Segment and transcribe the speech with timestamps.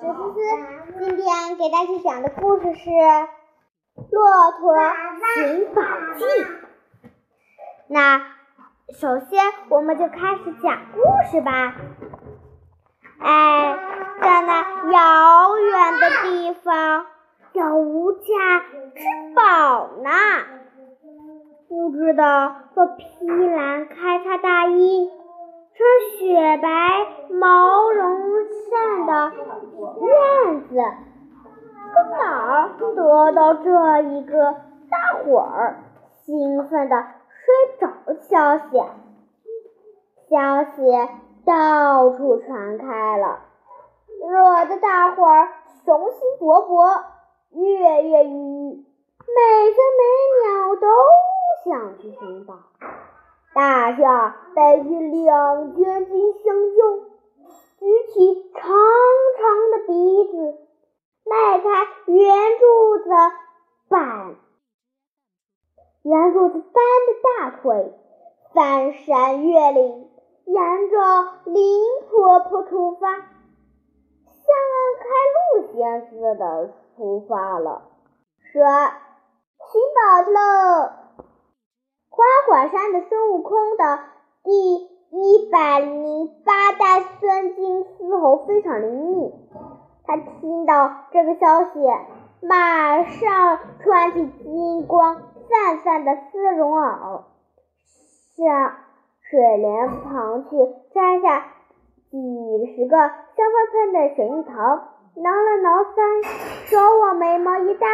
[0.00, 2.90] 史思思今天给大家讲的故事是
[4.10, 4.74] 《骆驼
[5.34, 5.82] 寻宝
[6.16, 6.24] 记》。
[7.88, 8.18] 那
[8.98, 11.74] 首先我们就开始讲故事吧。
[13.20, 13.78] 哎，
[14.20, 17.06] 在那遥远的地方
[17.52, 18.60] 有无价
[18.94, 20.10] 之宝呢。
[21.68, 25.10] 不知道这披蓝开叉大衣、
[25.74, 26.68] 穿雪白
[27.34, 27.81] 毛
[29.06, 29.32] 的
[30.00, 30.74] 燕子，
[31.92, 34.54] 从哪儿得到这一个
[34.90, 35.76] 大伙儿
[36.24, 37.88] 兴奋的睡着
[38.20, 38.82] 消息？
[40.28, 41.08] 消息
[41.44, 43.40] 到处传开了，
[44.28, 45.48] 惹得大伙儿
[45.84, 47.02] 雄心勃勃，
[47.52, 48.84] 跃跃欲试，
[49.26, 50.02] 每分每
[50.42, 50.86] 秒都。
[51.64, 52.54] 想去寻宝，
[53.54, 56.82] 大象带起两卷金香蕉，
[57.82, 59.92] 举起长长的鼻
[60.30, 60.56] 子，
[61.24, 61.66] 迈开
[62.06, 63.10] 圆柱子
[63.88, 64.36] 板
[66.04, 67.92] 圆柱子般的大腿，
[68.54, 70.08] 翻山越岭，
[70.44, 70.96] 沿着
[71.46, 73.26] 林婆婆出发，像
[75.00, 77.90] 开路线似的出发了，
[78.52, 80.38] 说寻宝去喽！
[82.10, 84.04] 花果山的孙悟空的
[84.44, 89.30] 第一百零八代孙金丝猴非常灵敏，
[90.06, 91.80] 他听到这个消息，
[92.40, 95.16] 马上穿起金光
[95.50, 97.24] 灿灿的丝绒袄，
[98.38, 98.72] 向
[99.20, 100.56] 水莲旁去
[100.94, 101.44] 摘下
[102.10, 104.54] 几十个香喷喷的水蜜桃，
[105.16, 106.24] 挠了挠腮，
[106.70, 107.86] 手往眉毛一搭。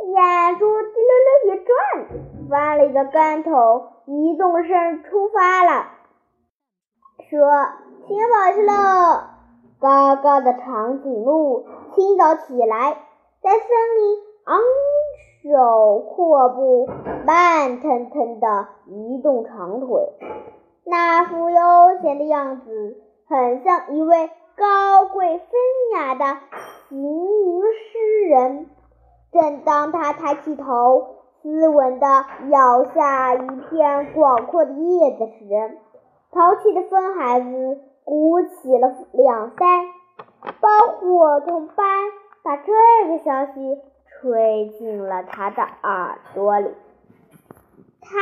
[0.00, 1.12] 眼珠滴溜
[1.44, 5.97] 溜一转，翻了一个跟头，一动身出发了。
[7.30, 7.38] 说
[8.08, 8.72] ：“寻宝去喽！”
[9.80, 12.96] 高高的长颈鹿清早起来，
[13.42, 13.60] 在森
[13.96, 14.58] 林昂
[15.44, 16.88] 首阔步，
[17.26, 20.12] 慢腾腾的移动长腿，
[20.84, 21.60] 那副悠
[22.02, 22.96] 闲的样子，
[23.28, 25.46] 很像一位高贵风
[25.94, 26.24] 雅的
[26.88, 28.66] 行吟诗人。
[29.30, 32.06] 正当他抬起头，斯文地
[32.48, 35.78] 咬下一片广阔的叶子时，
[36.32, 39.86] 淘气的风孩子鼓起了两腮，
[40.60, 41.86] 把火筒般
[42.42, 42.72] 把这
[43.08, 46.70] 个消息吹进了他的耳朵里。
[48.00, 48.18] 他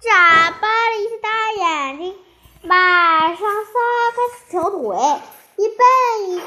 [0.00, 2.14] 眨巴了一下大眼睛，
[2.62, 3.80] 马上撒
[4.14, 4.16] 开
[4.48, 4.96] 小腿，
[5.56, 5.78] 一蹦
[6.28, 6.46] 一跳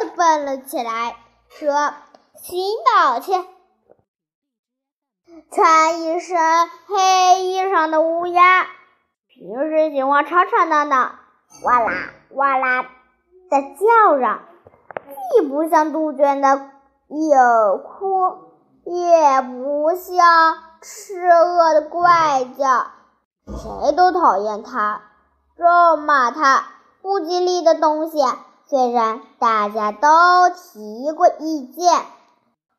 [0.00, 1.16] 的蹦了起来，
[1.48, 1.92] 说。
[2.40, 3.32] 寻宝去！
[5.50, 6.38] 穿一身
[6.86, 8.68] 黑衣裳的乌鸦，
[9.38, 11.12] 平时喜欢吵吵闹闹，
[11.62, 11.92] 哇啦
[12.30, 14.40] 哇啦的叫嚷，
[15.30, 16.68] 既不像杜鹃的
[17.06, 18.50] 有哭，
[18.84, 22.86] 也不像吃饿的怪叫，
[23.46, 25.02] 谁都讨厌它，
[25.56, 26.64] 咒骂它
[27.00, 28.18] 不吉利的东西。
[28.66, 30.08] 虽然大家都
[30.50, 31.92] 提过意见。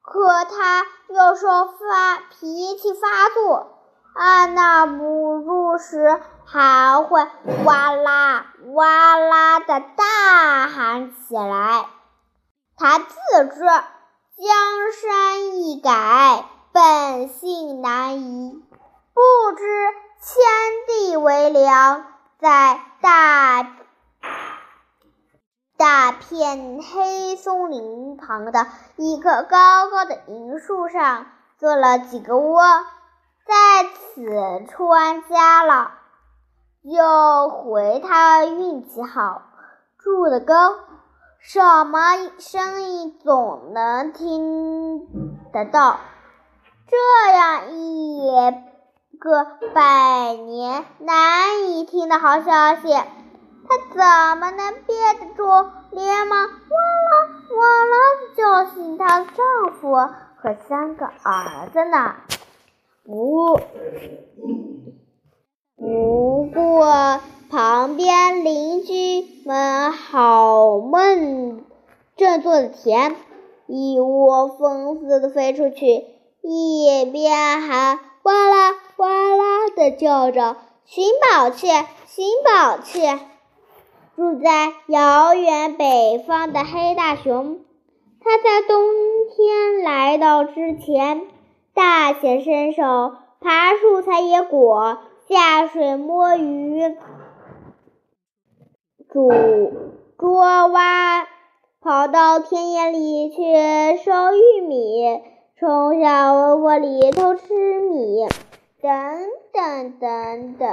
[0.04, 3.68] 可他有时候发脾气发作，
[4.16, 6.20] 按捺不住时，
[6.52, 7.28] 还会
[7.64, 11.86] 哇啦哇啦的大喊起来。
[12.76, 13.06] 他自
[13.54, 14.48] 知江
[15.00, 18.64] 山易改，本性难移，
[19.14, 19.22] 不
[19.56, 19.64] 知
[20.24, 20.42] 天
[20.88, 22.06] 地为良，
[22.40, 23.68] 在大。
[25.78, 28.66] 大片黑松林旁的
[28.96, 31.28] 一棵高高的银树上，
[31.60, 32.62] 做了几个窝，
[33.46, 35.92] 在此穿家了，
[36.82, 39.42] 又回他运气好，
[39.98, 40.76] 住得高，
[41.40, 42.00] 什么
[42.38, 45.08] 声音总能听
[45.52, 46.00] 得到。
[46.88, 48.32] 这样一
[49.20, 52.94] 个百年难以听的好消息。
[53.68, 55.70] 他怎么能憋得住？
[55.92, 57.12] 连忙哇啦
[57.58, 59.96] 哇啦的叫醒她的丈夫
[60.38, 62.16] 和三个儿子呢。
[63.04, 63.60] 不，
[65.80, 71.64] 不过旁边邻居们好梦
[72.18, 73.16] 正做的甜，
[73.66, 76.04] 一窝蜂似的飞出去，
[76.42, 83.00] 一边还哇啦哇啦的叫着寻宝去，寻宝去。
[84.18, 87.60] 住在遥远北方的黑大熊，
[88.22, 88.84] 他在冬
[89.34, 91.22] 天来到之前，
[91.74, 94.98] 大显身手，爬树采野果，
[95.30, 96.98] 下水摸鱼，
[99.12, 99.30] 煮
[100.18, 101.28] 捉蛙，
[101.82, 103.44] 跑到田野里去
[104.04, 105.22] 收玉米，
[105.60, 108.26] 从小窝窝里偷吃米，
[108.82, 108.92] 等
[109.54, 110.68] 等等等。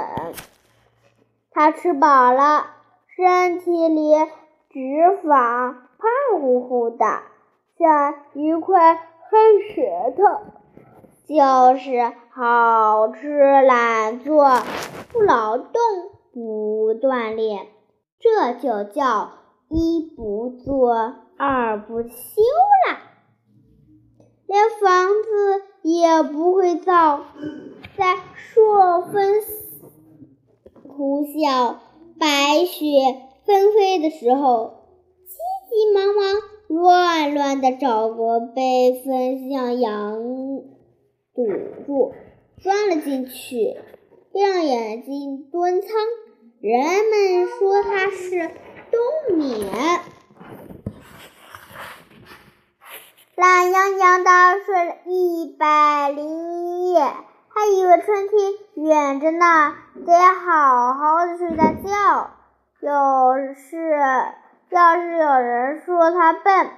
[1.51, 2.65] 他吃饱了，
[3.15, 4.15] 身体里
[4.71, 4.79] 脂
[5.23, 7.05] 肪胖乎乎的，
[7.77, 8.95] 像一块
[9.29, 9.83] 黑石
[10.17, 10.23] 头，
[11.27, 14.61] 就是好吃懒做，
[15.11, 15.73] 不劳动
[16.33, 17.67] 不锻炼，
[18.19, 19.31] 这就叫
[19.69, 20.93] 一不做
[21.37, 22.07] 二不休
[22.87, 22.99] 啦。
[24.45, 27.19] 连房子也不会造，
[27.97, 29.33] 在朔风
[30.87, 31.75] 呼啸、
[32.17, 32.87] 白雪
[33.45, 34.85] 纷飞的时候，
[35.25, 35.35] 急
[35.69, 40.21] 急忙忙、乱乱的找个被风向阳
[41.37, 41.45] 堵
[41.85, 42.15] 住，
[42.63, 43.77] 钻了进去，
[44.33, 45.91] 亮眼睛蹲仓。
[46.59, 48.49] 人们说他是
[48.89, 49.71] 冬眠，
[53.35, 54.31] 懒洋洋的
[54.65, 59.75] 睡了一百零一夜，还以为春天远着呢，
[60.07, 62.31] 得好好的睡大觉。
[62.79, 63.77] 有是，
[64.71, 66.71] 要是有人说他笨，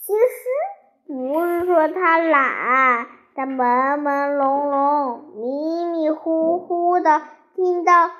[0.00, 3.06] 其实不是说他懒，
[3.38, 7.22] 他朦朦胧胧、迷迷糊糊的
[7.54, 8.10] 听到。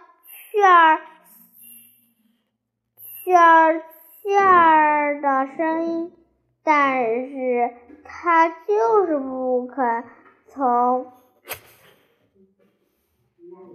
[0.52, 1.00] 雀儿，
[3.24, 3.82] 雀儿，
[4.22, 6.12] 雀儿的声音，
[6.62, 7.74] 但是
[8.04, 10.04] 他就是不肯
[10.46, 11.06] 从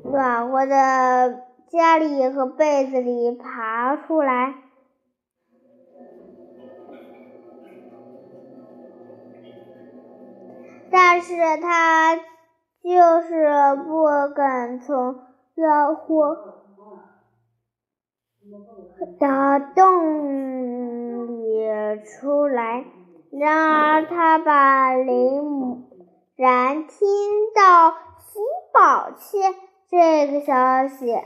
[0.05, 4.53] 暖和的家里和被子里爬出来，
[10.93, 14.05] 但是他就是不
[14.35, 15.19] 肯从
[15.55, 16.59] 暖和。
[19.19, 21.65] 的洞里
[22.05, 22.85] 出来，
[23.31, 25.83] 然而他把林
[26.35, 27.07] 然听
[27.55, 28.39] 到喜
[28.71, 29.39] 宝切
[29.89, 31.17] 这个消息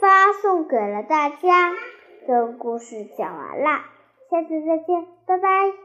[0.00, 1.72] 发送给了大家。
[2.26, 3.82] 这个故事讲完了，
[4.30, 5.83] 下次再见，拜拜。